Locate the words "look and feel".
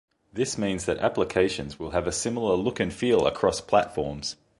2.55-3.27